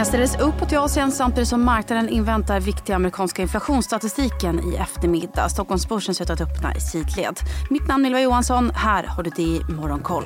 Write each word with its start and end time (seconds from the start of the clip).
Mestadels 0.00 0.36
uppåt 0.40 0.72
i 0.72 0.76
Asien 0.76 1.12
samtidigt 1.12 1.48
som 1.48 1.64
marknaden 1.64 2.08
inväntar 2.08 2.60
viktiga 2.60 2.96
amerikanska 2.96 3.42
inflationsstatistiken 3.42 4.60
i 4.72 4.76
eftermiddag. 4.76 5.48
Stockholmsbörsen 5.48 6.14
ser 6.14 6.24
ut 6.24 6.30
att 6.30 6.40
öppna 6.40 6.74
i 6.74 6.80
sidled. 6.80 7.40
Mitt 7.70 7.88
namn 7.88 8.04
är 8.04 8.08
Ylva 8.08 8.20
Johansson. 8.20 8.70
Här 8.74 9.04
har 9.04 9.22
du 9.22 9.30
det 9.36 9.42
i 9.42 9.62
Morgonkoll. 9.68 10.24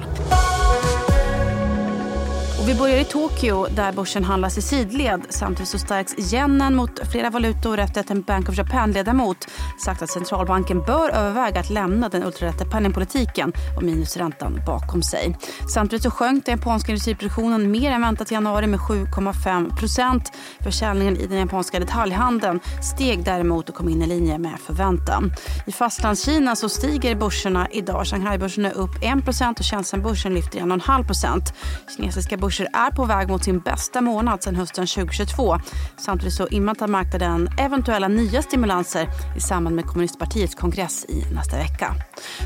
Och 2.65 2.71
vi 2.71 2.75
börjar 2.75 2.97
i 2.99 3.05
Tokyo 3.05 3.67
där 3.67 3.93
börsen 3.93 4.25
handlas 4.25 4.59
i 4.59 4.63
sidled. 4.63 5.21
Samtidigt 5.29 5.69
så 5.69 5.79
stärks 5.79 6.33
yenen 6.33 6.75
mot 6.75 7.09
flera 7.13 7.31
valutor 7.31 7.79
efter 7.79 8.01
att 8.01 8.11
en 8.11 8.23
Bank 8.23 8.49
of 8.49 8.59
Japan-ledamot 8.59 9.37
sagt 9.85 10.03
att 10.03 10.11
centralbanken 10.11 10.83
bör 10.83 11.11
överväga 11.11 11.61
att 11.61 11.71
lämna 11.71 12.09
den 12.09 12.25
ultrarätta 12.25 12.65
penningpolitiken 12.65 13.53
och 13.77 13.83
minusräntan 13.83 14.61
bakom 14.67 15.03
sig. 15.03 15.37
Samtidigt 15.75 16.03
så 16.03 16.11
sjönk 16.11 16.47
den 16.47 16.59
japanska 16.59 16.93
industriproduktionen 16.93 17.71
mer 17.71 17.93
än 17.93 18.01
väntat 18.01 18.31
i 18.31 18.35
januari 18.35 18.67
med 18.67 18.81
7,5 18.81 19.77
procent. 19.77 20.33
Försäljningen 20.61 21.17
i 21.17 21.27
den 21.27 21.39
japanska 21.39 21.81
detaljhandeln 21.81 22.61
steg 22.83 23.25
däremot 23.25 23.69
och 23.69 23.75
kom 23.75 23.89
in 23.89 24.03
i 24.03 24.07
linje 24.07 24.39
med 24.39 24.61
förväntan. 24.67 25.33
I 25.67 25.73
fastlandskina 25.73 26.57
så 26.57 26.69
stiger 26.69 27.15
börserna 27.15 27.69
idag. 27.71 28.07
Shanghai-börsen 28.07 28.65
är 28.65 28.73
upp 28.73 29.03
1 29.03 29.25
procent 29.25 29.61
och 29.61 29.67
Shenzhen-börsen 29.67 30.35
lyfter 30.35 30.61
1,5 30.61 31.07
procent. 31.07 31.55
Kinesiska 31.97 32.37
börsen 32.37 32.54
börser 32.55 32.69
är 32.73 32.91
på 32.91 33.05
väg 33.05 33.29
mot 33.29 33.45
sin 33.45 33.61
bästa 33.61 34.01
månad 34.01 34.43
sedan 34.43 34.57
hösten 34.57 34.87
2022. 34.87 35.57
Samtidigt 35.97 36.35
så 36.35 36.47
inväntar 36.49 36.89
marknaden 36.89 37.49
eventuella 37.59 38.09
nya 38.09 38.43
stimulanser 38.43 39.09
i 39.37 39.41
samband 39.41 39.77
med 39.77 39.85
kommunistpartiets 39.85 40.55
kongress 40.55 41.05
i 41.05 41.35
nästa 41.35 41.57
vecka. 41.57 41.95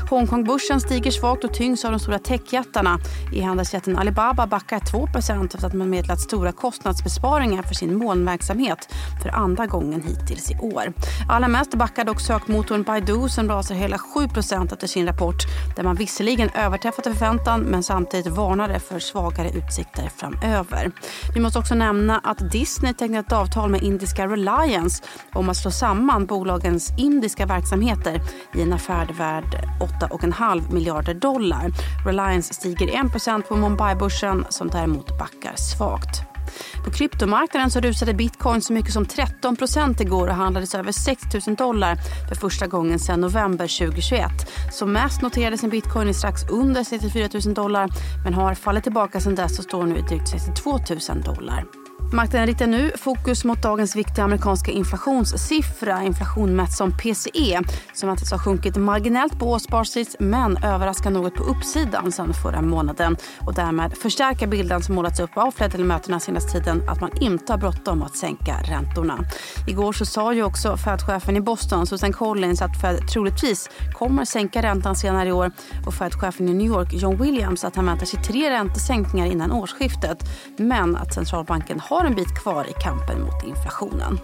Hongkongbörsen 0.09 0.81
stiger 0.81 1.11
svagt 1.11 1.43
och 1.43 1.53
tyngs 1.53 1.85
av 1.85 1.91
de 1.91 1.99
stora 1.99 2.19
techjättarna. 2.19 2.99
E-handelsjätten 3.33 3.97
Alibaba 3.97 4.47
backar 4.47 4.79
2 4.79 5.07
efter 5.13 5.65
att 5.65 5.73
man 5.73 5.89
meddelat 5.89 6.19
stora 6.21 6.51
kostnadsbesparingar 6.51 7.63
för 7.63 7.75
sin 7.75 7.97
molnverksamhet 7.97 8.93
för 9.23 9.29
andra 9.29 9.65
gången 9.65 10.01
hittills 10.01 10.51
i 10.51 10.55
år. 10.55 10.93
Allra 11.29 11.47
mest 11.47 11.73
backar 11.73 12.05
dock 12.05 12.21
sökmotorn 12.21 12.83
Baidu 12.83 13.29
som 13.29 13.49
rasar 13.49 13.75
hela 13.75 13.97
7% 13.97 14.73
efter 14.73 14.87
sin 14.87 15.05
rapport 15.05 15.43
där 15.75 15.83
man 15.83 15.95
visserligen 15.95 16.49
överträffat 16.49 17.03
förväntan 17.03 17.61
men 17.61 17.83
samtidigt 17.83 18.27
varnade 18.27 18.79
för 18.79 18.99
svagare 18.99 19.49
utsikter 19.49 19.98
intäkter 19.99 20.09
framöver. 20.17 20.91
Vi 21.33 21.39
måste 21.39 21.59
också 21.59 21.75
nämna 21.75 22.19
att 22.23 22.51
Disney 22.51 22.93
tecknat 22.93 23.25
ett 23.25 23.31
avtal 23.31 23.69
med 23.69 23.83
indiska 23.83 24.27
Reliance 24.27 25.03
om 25.33 25.49
att 25.49 25.57
slå 25.57 25.71
samman 25.71 26.25
bolagens 26.25 26.93
indiska 26.97 27.45
verksamheter 27.45 28.21
i 28.55 28.61
en 28.61 28.73
affär 28.73 29.07
värd 29.17 29.65
8,5 30.01 30.73
miljarder 30.73 31.13
dollar. 31.13 31.71
Reliance 32.05 32.53
stiger 32.53 32.87
1% 32.87 33.41
på 33.41 33.55
Mumbai-börsen 33.55 34.45
som 34.49 34.67
däremot 34.67 35.19
backar 35.19 35.55
svagt. 35.55 36.38
På 36.85 36.91
kryptomarknaden 36.91 37.71
så 37.71 37.79
rusade 37.79 38.13
bitcoin 38.13 38.61
så 38.61 38.73
mycket 38.73 38.93
som 38.93 39.05
13% 39.05 40.01
igår 40.01 40.27
och 40.27 40.35
handlades 40.35 40.75
över 40.75 40.91
6 40.91 41.23
000 41.47 41.55
dollar 41.55 41.97
för 42.29 42.35
första 42.35 42.67
gången 42.67 42.99
sedan 42.99 43.21
november 43.21 43.79
2021. 43.79 44.31
Som 44.71 44.91
mest 44.91 45.21
noterades 45.21 45.63
en 45.63 45.69
bitcoin 45.69 46.09
i 46.09 46.13
strax 46.13 46.49
under 46.49 46.83
64 46.83 47.29
000 47.45 47.53
dollar 47.53 47.89
men 48.23 48.33
har 48.33 48.55
fallit 48.55 48.83
tillbaka 48.83 49.19
sedan 49.19 49.35
dess 49.35 49.59
och 49.59 49.65
står 49.65 49.85
nu 49.85 49.97
i 49.97 50.01
drygt 50.01 50.29
62 50.29 50.79
000 51.11 51.21
dollar. 51.21 51.88
Marknaden 52.13 52.47
riktar 52.47 52.67
nu 52.67 52.91
fokus 52.97 53.45
mot 53.45 53.63
dagens 53.63 53.95
viktiga 53.95 54.25
amerikanska 54.25 54.71
inflationssiffra, 54.71 56.03
inflation 56.03 56.55
mätt 56.55 56.73
som 56.73 56.91
PCE, 56.91 57.61
som 57.93 58.09
väntas 58.09 58.31
ha 58.31 58.39
sjunkit 58.39 58.77
marginellt 58.77 59.39
på 59.39 59.51
årsbasis 59.51 60.15
men 60.19 60.57
överraskar 60.57 61.11
något 61.11 61.35
på 61.35 61.43
uppsidan 61.43 62.11
sen 62.11 62.33
förra 62.33 62.61
månaden. 62.61 63.17
Och 63.45 63.53
därmed 63.53 63.97
förstärka 63.97 64.47
bilden 64.47 64.81
som 64.81 64.95
målats 64.95 65.19
upp 65.19 65.37
av 65.37 65.51
Fed 65.51 65.79
mötena 65.79 66.19
senaste 66.19 66.51
tiden 66.51 66.89
att 66.89 67.01
man 67.01 67.11
inte 67.21 67.53
har 67.53 67.57
bråttom 67.57 68.03
att 68.03 68.15
sänka 68.15 68.55
räntorna. 68.63 69.19
Igår 69.67 69.93
så 69.93 70.05
sa 70.05 70.33
ju 70.33 70.43
också 70.43 70.77
Fed-chefen 70.77 71.37
i 71.37 71.41
Boston, 71.41 71.87
Susan 71.87 72.13
Collins, 72.13 72.61
att 72.61 72.81
Fed 72.81 73.07
troligtvis 73.13 73.69
kommer 73.93 74.25
sänka 74.25 74.61
räntan 74.61 74.95
senare 74.95 75.29
i 75.29 75.31
år. 75.31 75.51
Och 75.85 75.93
Fed-chefen 75.93 76.49
i 76.49 76.53
New 76.53 76.67
York, 76.67 76.93
John 76.93 77.17
Williams, 77.17 77.63
att 77.63 77.75
han 77.75 77.85
väntar 77.85 78.05
sig 78.05 78.23
tre 78.23 78.49
räntesänkningar 78.49 79.25
innan 79.25 79.51
årsskiftet. 79.51 80.23
Men 80.57 80.95
att 80.95 81.13
centralbanken 81.13 81.79
har 81.89 82.05
en 82.05 82.15
bit 82.15 82.35
kvar 82.35 82.65
i 82.69 82.73
kampen 82.81 83.21
mot 83.21 83.43
inflationen. 83.43 84.19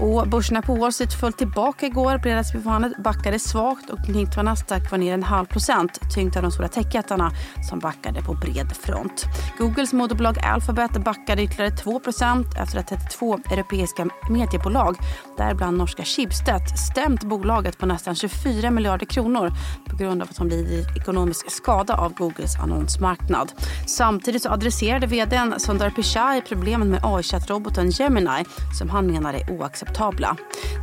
Och 0.00 0.28
börserna 0.28 0.62
på 0.62 0.74
Wall 0.74 0.92
Street 0.92 1.14
föll 1.20 1.32
tillbaka 1.32 1.86
igår. 1.86 2.18
Fredagsbefallet 2.18 2.98
backade 2.98 3.38
svagt 3.38 3.90
och 3.90 4.04
knyckte 4.04 4.42
Nasdaq 4.42 4.90
var 4.90 4.98
ner 4.98 5.14
en 5.14 5.22
halv 5.22 5.46
procent 5.46 5.98
tyngt 6.14 6.36
av 6.36 6.42
de 6.42 6.50
stora 6.52 6.68
techjättarna 6.68 7.30
som 7.68 7.78
backade 7.78 8.22
på 8.22 8.34
bred 8.34 8.76
front. 8.76 9.24
Googles 9.58 9.92
moderbolag 9.92 10.38
Alphabet 10.38 11.04
backade 11.04 11.42
ytterligare 11.42 11.70
2% 11.70 12.62
efter 12.62 12.78
att 12.78 12.88
32 12.88 13.38
europeiska 13.50 14.08
mediebolag, 14.30 14.96
däribland 15.36 15.78
norska 15.78 16.04
Schibsted, 16.04 16.62
stämt 16.90 17.24
bolaget 17.24 17.78
på 17.78 17.86
nästan 17.86 18.14
24 18.14 18.70
miljarder 18.70 19.06
kronor 19.06 19.52
på 19.90 19.96
grund 19.96 20.22
av 20.22 20.28
att 20.30 20.36
de 20.36 20.48
lider 20.48 20.96
ekonomisk 20.96 21.50
skada 21.50 21.94
av 21.94 22.14
Googles 22.14 22.56
annonsmarknad. 22.56 23.52
Samtidigt 23.86 24.42
så 24.42 24.48
adresserade 24.48 25.06
vd 25.06 25.40
Sundar 25.58 25.90
Pichai 25.90 26.42
problemen 26.48 26.83
med 26.90 27.00
AI-chattroboten 27.02 27.90
Gemini 27.90 28.44
som 28.78 28.90
han 28.90 29.06
menar 29.06 29.34
är 29.34 29.50
oacceptabla. 29.50 30.36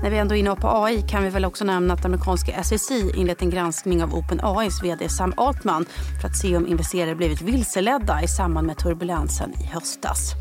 När 0.04 0.10
vi 0.10 0.18
ändå 0.18 0.36
är 0.36 0.40
inne 0.40 0.56
på 0.56 0.68
AI 0.68 1.02
kan 1.02 1.24
vi 1.24 1.30
väl 1.30 1.46
också 1.46 1.64
nämna 1.64 1.94
att 1.94 2.06
amerikanska 2.06 2.64
SEC 2.64 2.92
inlett 3.16 3.42
en 3.42 3.50
granskning 3.50 4.04
av 4.04 4.14
OpenAIs 4.16 4.84
vd 4.84 5.10
Sam 5.10 5.34
Altman 5.38 5.86
för 6.22 6.28
att 6.28 6.38
se 6.38 6.58
om 6.58 6.68
investerare 6.68 7.16
blivit 7.16 7.42
vilseledda 7.42 8.22
i 8.24 8.28
samband 8.28 8.68
med 8.68 8.78
turbulensen 8.78 9.54
i 9.62 9.64
höstas. 9.64 10.34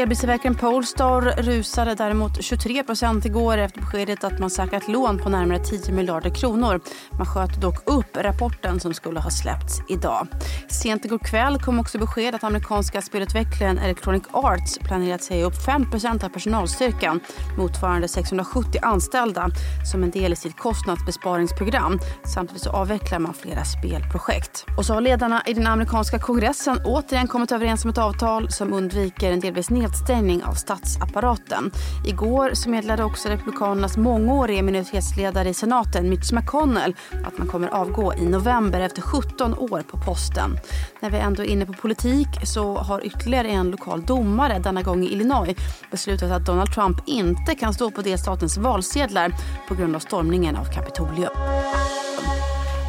Elbilstillverkaren 0.00 0.54
Polestar 0.54 1.22
rusade 1.22 1.94
däremot 1.94 2.38
23% 2.38 3.26
igår 3.26 3.58
efter 3.58 3.80
beskedet 3.80 4.24
att 4.24 4.38
man 4.38 4.50
säkrat 4.50 4.88
lån 4.88 5.18
på 5.18 5.28
närmare 5.28 5.58
10 5.58 5.92
miljarder 5.92 6.30
kronor. 6.30 6.80
Man 7.18 7.26
sköt 7.26 7.60
dock 7.60 7.90
upp 7.90 8.16
rapporten 8.16 8.80
som 8.80 8.94
skulle 8.94 9.20
ha 9.20 9.30
släppts 9.30 9.80
idag. 9.88 10.26
Sent 10.68 11.04
igår 11.04 11.18
kväll 11.18 11.58
kom 11.58 11.80
också 11.80 11.98
besked 11.98 12.34
att 12.34 12.44
amerikanska 12.44 13.02
spelutvecklaren 13.02 13.78
Electronic 13.78 14.22
Arts 14.32 14.78
planerar 14.78 15.14
att 15.14 15.22
säga 15.22 15.46
upp 15.46 15.66
5% 15.66 16.24
av 16.24 16.28
personalstyrkan 16.28 17.20
motsvarande 17.58 18.08
670 18.08 18.80
anställda 18.82 19.48
som 19.92 20.02
en 20.02 20.10
del 20.10 20.32
i 20.32 20.36
sitt 20.36 20.56
kostnadsbesparingsprogram. 20.56 21.98
Samtidigt 22.34 22.62
så 22.62 22.70
avvecklar 22.70 23.18
man 23.18 23.34
flera 23.34 23.64
spelprojekt. 23.64 24.66
Och 24.76 24.86
så 24.86 24.94
har 24.94 25.00
ledarna 25.00 25.42
i 25.46 25.54
den 25.54 25.66
amerikanska 25.66 26.18
kongressen 26.18 26.80
återigen 26.84 27.28
kommit 27.28 27.52
överens 27.52 27.84
om 27.84 27.90
ett 27.90 27.98
avtal 27.98 28.50
som 28.50 28.72
undviker 28.72 29.32
en 29.32 29.40
delvis 29.40 29.70
nedstängning 29.86 30.44
av 30.44 30.54
statsapparaten. 30.54 31.70
Igår 32.06 32.50
så 32.54 32.70
meddelade 32.70 33.04
också 33.04 33.28
Republikanernas 33.28 33.96
mångårige 33.96 34.62
minoritetsledare 34.62 35.48
i 35.48 35.54
senaten, 35.54 36.08
Mitch 36.08 36.32
McConnell, 36.32 36.94
att 37.24 37.38
man 37.38 37.48
kommer 37.48 37.68
avgå 37.68 38.14
i 38.14 38.26
november 38.28 38.80
efter 38.80 39.02
17 39.02 39.54
år 39.58 39.82
på 39.90 39.98
posten. 39.98 40.58
När 41.00 41.10
vi 41.10 41.18
ändå 41.18 41.42
är 41.42 41.46
inne 41.46 41.66
på 41.66 41.72
politik 41.72 42.28
så 42.44 42.76
har 42.76 43.06
ytterligare 43.06 43.48
en 43.48 43.70
lokal 43.70 44.02
domare, 44.02 44.58
denna 44.58 44.82
gång 44.82 45.04
i 45.04 45.12
Illinois, 45.12 45.56
beslutat 45.90 46.30
att 46.30 46.46
Donald 46.46 46.74
Trump 46.74 46.96
inte 47.06 47.54
kan 47.54 47.74
stå 47.74 47.90
på 47.90 48.02
delstatens 48.02 48.56
valsedlar 48.56 49.32
på 49.68 49.74
grund 49.74 49.96
av 49.96 50.00
stormningen 50.00 50.56
av 50.56 50.64
Kapitolium. 50.64 51.32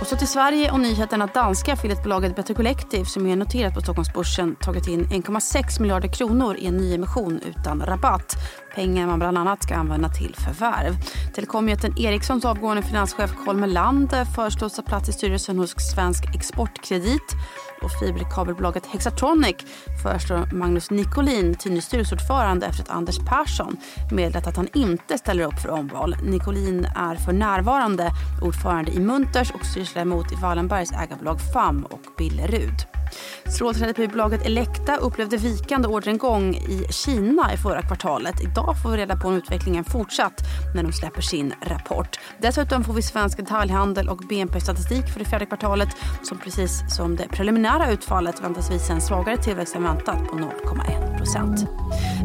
Och 0.07 0.11
så 0.11 0.17
till 0.17 0.27
Sverige 0.27 0.71
och 0.71 0.79
nyheten 0.79 1.21
att 1.21 1.33
danska 1.33 1.73
affiliatebolaget 1.73 2.35
Better 2.35 2.53
Collective 2.53 3.05
som 3.05 3.27
är 3.27 3.35
noterat 3.35 3.73
på 3.73 3.81
Stockholmsbörsen 3.81 4.55
tagit 4.55 4.87
in 4.87 5.05
1,6 5.05 5.81
miljarder 5.81 6.07
kronor 6.07 6.55
i 6.57 6.65
en 6.65 6.77
nyemission 6.77 7.39
utan 7.45 7.81
rabatt. 7.81 8.35
Pengar 8.77 9.07
man 9.07 9.19
bland 9.19 9.37
annat 9.37 9.63
ska 9.63 9.75
använda 9.75 10.09
till 10.09 10.35
förvärv. 10.35 10.93
Telekomjätten 11.35 11.97
Ericssons 11.99 12.45
avgående 12.45 12.83
finanschef 12.83 13.31
Carl 13.45 13.57
Melander 13.57 14.25
föreslås 14.25 14.75
ta 14.75 14.81
plats 14.81 15.09
i 15.09 15.13
styrelsen 15.13 15.57
hos 15.57 15.75
Svensk 15.93 16.35
Exportkredit 16.35 17.35
och 17.81 17.91
fiberkabelbolaget 17.99 18.85
Hexatronic 18.85 19.55
föreslår 20.03 20.49
Magnus 20.53 20.91
Nicolin 20.91 21.55
till 21.55 21.73
ny 21.73 21.81
styrelseordförande 21.81 22.65
efter 22.65 22.83
att 22.83 22.89
Anders 22.89 23.19
Persson 23.19 23.77
meddelat 24.11 24.47
att 24.47 24.57
han 24.57 24.67
inte 24.73 25.17
ställer 25.17 25.43
upp 25.43 25.59
för 25.59 25.69
omval. 25.69 26.15
Nicolin 26.23 26.85
är 26.95 27.15
för 27.15 27.33
närvarande 27.33 28.11
ordförande 28.41 28.91
i 28.91 28.99
Munters 28.99 29.51
och 29.51 29.65
styrelseledamot 29.65 30.31
i 30.31 30.35
Wallenbergs 30.35 30.91
ägarbolag 30.91 31.39
FAM 31.53 31.85
och 31.85 32.01
Billerud. 32.17 32.96
Strålterapibolaget 33.45 34.45
Elekta 34.45 34.95
upplevde 34.95 35.37
vikande 35.37 35.87
orderingång 35.87 36.55
i 36.55 36.87
Kina 36.89 37.53
i 37.53 37.57
förra 37.57 37.81
kvartalet. 37.81 38.41
Idag 38.41 38.75
får 38.83 38.91
vi 38.91 38.97
reda 38.97 39.15
på 39.15 39.27
om 39.27 39.35
utvecklingen 39.35 39.83
fortsatt 39.83 40.41
när 40.75 40.83
de 40.83 40.93
släpper 40.93 41.21
sin 41.21 41.53
rapport. 41.61 42.19
Dessutom 42.41 42.83
får 42.83 42.93
vi 42.93 43.01
svensk 43.01 43.37
detaljhandel 43.37 44.09
och 44.09 44.17
BNP-statistik 44.17 45.07
för 45.07 45.19
det 45.19 45.25
fjärde 45.25 45.45
kvartalet 45.45 45.89
som 46.23 46.37
precis 46.37 46.95
som 46.95 47.15
det 47.15 47.27
preliminära 47.27 47.91
utfallet 47.91 48.43
väntas 48.43 48.71
visa 48.71 48.93
en 48.93 49.01
svagare 49.01 49.37
tillväxt 49.37 49.75
än 49.75 49.83
väntat 49.83 50.27
på 50.29 50.35
0,1 50.35 51.17
procent. 51.17 51.65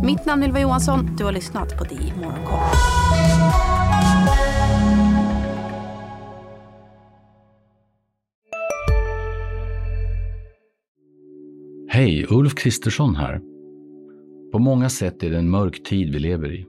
Mitt 0.03 0.27
namn 0.27 0.43
är 0.43 0.47
Ylva 0.47 0.61
Johansson. 0.61 1.17
Du 1.17 1.25
har 1.25 1.33
lyssnat 1.33 1.79
på 1.79 1.85
DI 1.85 2.13
Morgonkoll. 2.17 3.02
Hej, 11.95 12.27
Ulf 12.31 12.55
Kristersson 12.55 13.17
här. 13.17 13.41
På 14.53 14.59
många 14.59 14.89
sätt 14.89 15.23
är 15.23 15.31
det 15.31 15.39
en 15.39 15.51
mörk 15.51 15.83
tid 15.83 16.13
vi 16.13 16.19
lever 16.19 16.53
i. 16.53 16.67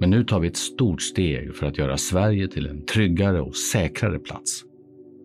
Men 0.00 0.10
nu 0.10 0.24
tar 0.24 0.40
vi 0.40 0.48
ett 0.48 0.56
stort 0.56 1.02
steg 1.02 1.54
för 1.54 1.66
att 1.66 1.78
göra 1.78 1.96
Sverige 1.96 2.48
till 2.48 2.66
en 2.66 2.86
tryggare 2.86 3.40
och 3.40 3.56
säkrare 3.56 4.18
plats. 4.18 4.62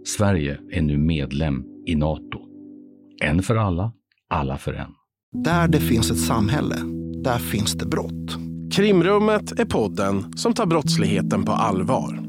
Sverige 0.06 0.60
är 0.72 0.82
nu 0.82 0.98
medlem 0.98 1.64
i 1.86 1.96
Nato. 1.96 2.40
En 3.22 3.42
för 3.42 3.56
alla, 3.56 3.94
alla 4.30 4.58
för 4.58 4.74
en. 4.74 4.92
Där 5.44 5.68
det 5.68 5.80
finns 5.80 6.12
ett 6.12 6.20
samhälle, 6.20 6.76
där 7.24 7.38
finns 7.38 7.74
det 7.74 7.86
brott. 7.86 8.38
Krimrummet 8.72 9.60
är 9.60 9.66
podden 9.66 10.38
som 10.38 10.54
tar 10.54 10.66
brottsligheten 10.66 11.46
på 11.46 11.52
allvar. 11.52 12.29